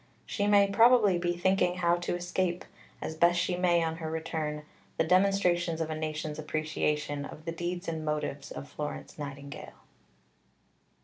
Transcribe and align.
She 0.25 0.47
may 0.47 0.67
probably 0.67 1.19
be 1.19 1.37
thinking 1.37 1.75
how 1.75 1.95
to 1.97 2.15
escape, 2.15 2.65
as 3.03 3.15
best 3.15 3.37
she 3.39 3.55
may 3.55 3.83
on 3.83 3.97
her 3.97 4.09
return, 4.09 4.63
the 4.97 5.03
demonstrations 5.03 5.79
of 5.79 5.91
a 5.91 5.95
nation's 5.95 6.39
appreciation 6.39 7.23
of 7.23 7.45
the 7.45 7.51
deeds 7.51 7.87
and 7.87 8.03
motives 8.03 8.49
of 8.49 8.67
Florence 8.67 9.19
Nightingale." 9.19 9.77